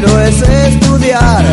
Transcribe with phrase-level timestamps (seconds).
[0.00, 1.44] pero es estudiar.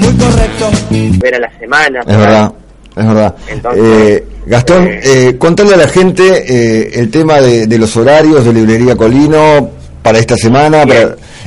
[0.00, 0.70] Muy correcto.
[1.18, 2.00] Ver a la semana.
[2.00, 2.52] Es verdad.
[2.96, 3.34] Es verdad.
[3.76, 8.52] eh, Gastón, eh, eh, contale a la gente eh, el tema de, los horarios de
[8.52, 9.70] Librería Colino
[10.02, 10.84] para esta semana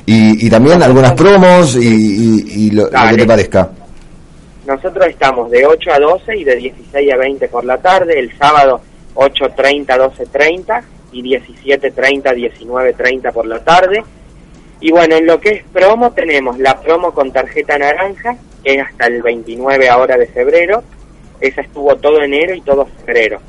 [0.06, 3.70] y, también algunas promos y, lo, que te parezca.
[4.68, 8.32] Nosotros estamos de 8 a 12 y de 16 a 20 por la tarde, el
[8.38, 8.80] sábado
[9.16, 10.82] 8.30 a 12.30
[11.14, 14.04] y 17.30 a 19.30 por la tarde
[14.82, 18.82] y bueno, en lo que es promo tenemos la promo con tarjeta naranja, que es
[18.84, 20.84] hasta el 29 ahora de febrero.
[21.40, 23.40] Esa estuvo todo enero y todo febrero,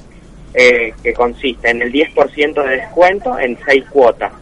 [0.52, 4.32] eh, que consiste en el 10% de descuento en 6 cuotas.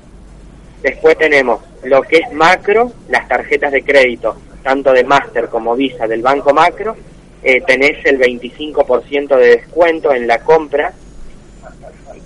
[0.83, 6.09] Después tenemos lo que es macro, las tarjetas de crédito, tanto de Master como Visa
[6.09, 6.97] del Banco Macro.
[7.43, 10.93] Eh, tenés el 25% de descuento en la compra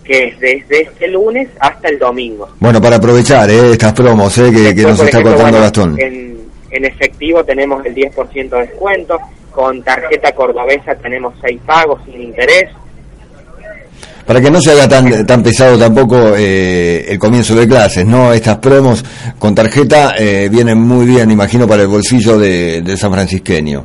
[0.04, 2.48] que es desde este lunes hasta el domingo.
[2.60, 5.98] Bueno, para aprovechar eh, estas promos eh, que, nos está contando Gastón.
[5.98, 6.38] En,
[6.70, 9.18] en, efectivo tenemos el 10% de descuento,
[9.50, 12.70] con tarjeta cordobesa tenemos 6 pagos sin interés.
[14.26, 18.32] Para que no se haga tan, tan pesado tampoco eh, el comienzo de clases, ¿no?
[18.32, 19.04] Estas promos
[19.38, 23.84] con tarjeta eh, vienen muy bien, imagino, para el bolsillo de, de San Francisqueño.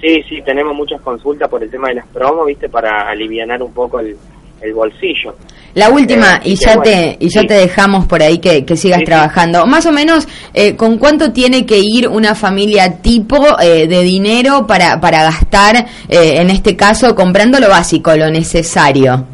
[0.00, 2.68] Sí, sí, tenemos muchas consultas por el tema de las promos, ¿viste?
[2.68, 4.16] Para aliviar un poco el,
[4.62, 5.34] el bolsillo.
[5.74, 9.66] La última, eh, y, ya te, y ya te dejamos por ahí que, sigas trabajando.
[9.66, 14.66] Más o menos, eh, ¿con cuánto tiene que ir una familia tipo eh, de dinero
[14.66, 19.24] para, para gastar, en este caso, comprando lo básico, lo necesario?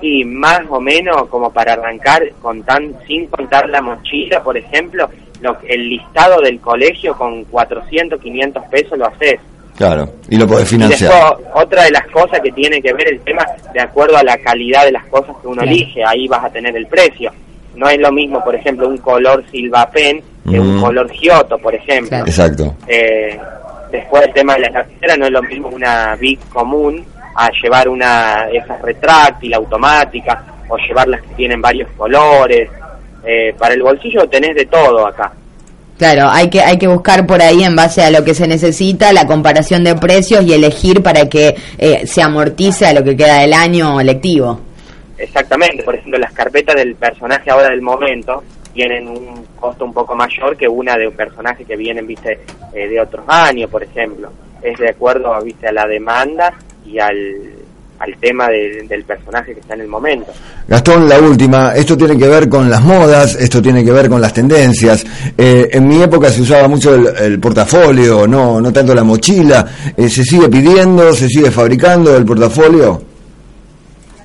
[0.00, 5.08] Y más o menos, como para arrancar, con tan, sin contar la mochila, por ejemplo,
[5.40, 9.38] lo, el listado del colegio con 400, 500 pesos lo haces
[9.82, 11.12] Claro, y lo podés financiar.
[11.54, 13.44] otra de las cosas que tiene que ver el tema,
[13.74, 16.76] de acuerdo a la calidad de las cosas que uno elige, ahí vas a tener
[16.76, 17.32] el precio.
[17.74, 22.16] No es lo mismo, por ejemplo, un color Silvapen que un color Giotto, por ejemplo.
[22.18, 22.76] Exacto.
[22.86, 23.36] Eh,
[23.90, 27.04] después el tema de la lapicera no es lo mismo una Big común
[27.34, 32.70] a llevar una esa retráctil automática o llevar las que tienen varios colores.
[33.24, 35.32] Eh, para el bolsillo tenés de todo acá.
[36.02, 39.12] Claro, hay que, hay que buscar por ahí en base a lo que se necesita,
[39.12, 43.38] la comparación de precios y elegir para que eh, se amortice a lo que queda
[43.38, 44.58] del año lectivo.
[45.16, 48.42] Exactamente, por ejemplo, las carpetas del personaje ahora del momento
[48.74, 52.40] tienen un costo un poco mayor que una de un personaje que vienen, viste,
[52.74, 54.32] eh, de otros años, por ejemplo.
[54.60, 56.52] Es de acuerdo, viste, a la demanda
[56.84, 57.14] y al,
[58.02, 60.32] al tema del personaje que está en el momento.
[60.66, 64.20] Gastón, la última, esto tiene que ver con las modas, esto tiene que ver con
[64.20, 65.06] las tendencias.
[65.38, 69.64] Eh, en mi época se usaba mucho el, portafolio, no, no tanto la mochila.
[69.96, 73.00] Eh, ¿Se sigue pidiendo, se sigue fabricando el portafolio?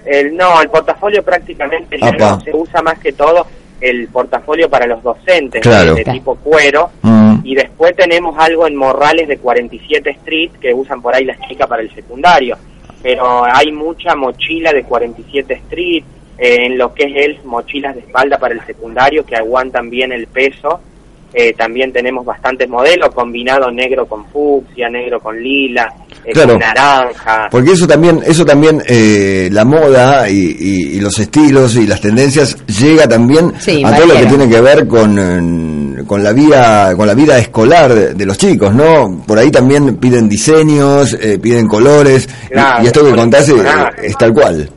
[0.05, 3.45] El, no, el portafolio prácticamente se usa más que todo
[3.79, 7.41] el portafolio para los docentes de tipo cuero mm.
[7.43, 11.67] y después tenemos algo en Morrales de 47 Street que usan por ahí las chicas
[11.67, 12.57] para el secundario
[13.01, 16.03] pero hay mucha mochila de 47 Street,
[16.37, 20.11] eh, en lo que es el mochilas de espalda para el secundario que aguantan bien
[20.11, 20.81] el peso.
[21.33, 25.93] Eh, también tenemos bastantes modelos, combinado negro con fucsia, negro con lila,
[26.23, 27.47] eh, con naranja.
[27.51, 28.81] Porque eso también, eso también
[29.51, 33.53] la moda y, los estilos y las tendencias llega también
[33.85, 37.93] a todo lo que tiene que ver con, con la vida, con la vida escolar
[37.93, 39.23] de, los chicos, ¿no?
[39.25, 42.27] Por ahí también piden diseños, piden colores
[42.81, 43.53] y, esto que contaste
[44.01, 44.69] es tal cual.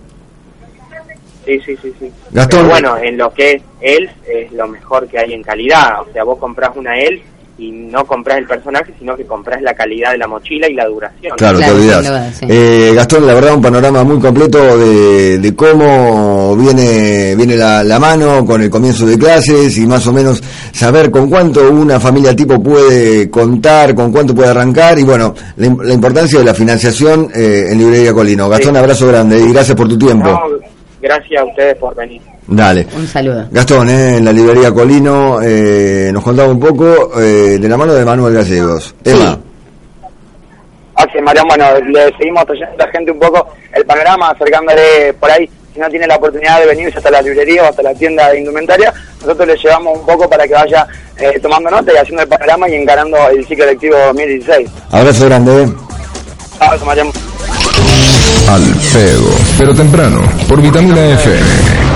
[1.50, 2.12] Sí, sí, sí, sí.
[2.30, 2.68] Gastón.
[2.68, 6.02] bueno, en lo que es ELF es lo mejor que hay en calidad.
[6.02, 7.22] O sea, vos comprás una ELF
[7.60, 10.86] y no compras el personaje, sino que compras la calidad de la mochila y la
[10.86, 11.36] duración.
[11.36, 12.40] Claro, te olvidas.
[12.42, 18.46] Eh, Gastón, la verdad, un panorama muy completo de, cómo viene viene la, la, mano
[18.46, 20.42] con el comienzo de clases y más o menos
[20.72, 25.92] saber con cuánto una familia tipo puede contar, con cuánto puede arrancar y bueno, la,
[25.92, 28.48] importancia de la financiación eh, en Librería Colino.
[28.48, 30.30] Gastón, abrazo grande y gracias por tu tiempo.
[31.00, 32.20] Gracias a ustedes por venir.
[32.46, 32.86] Dale.
[32.96, 33.46] Un saludo.
[33.50, 34.16] Gastón, ¿eh?
[34.16, 38.34] en la librería Colino eh, nos contaba un poco eh, de la mano de Manuel
[38.34, 38.94] Gallegos.
[39.04, 39.10] Sí.
[39.10, 39.38] Emma.
[40.96, 45.30] Así Mariano, bueno, le seguimos trayendo a la gente un poco el panorama, acercándole por
[45.30, 45.48] ahí.
[45.72, 48.40] Si no tiene la oportunidad de venirse hasta la librería o hasta la tienda de
[48.40, 50.86] indumentaria, nosotros le llevamos un poco para que vaya
[51.16, 54.68] eh, tomando nota y haciendo el panorama y encarando el ciclo electivo 2016.
[54.90, 55.62] Abrazo grande.
[55.62, 55.68] Eh.
[56.58, 57.12] Abrazo, Mariano.
[58.50, 61.90] Al pedo, pero temprano, por Vitamina FM.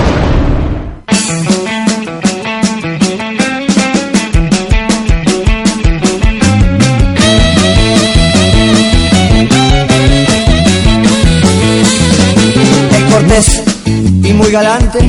[14.23, 14.99] y muy galante,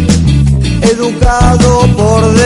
[0.83, 2.37] educado por demás.